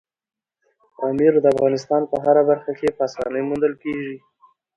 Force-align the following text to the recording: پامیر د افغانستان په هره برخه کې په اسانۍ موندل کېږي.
پامیر 0.97 1.33
د 1.41 1.45
افغانستان 1.53 2.01
په 2.11 2.17
هره 2.25 2.43
برخه 2.49 2.71
کې 2.79 2.87
په 2.97 3.01
اسانۍ 3.07 3.41
موندل 3.49 3.73
کېږي. 3.83 4.15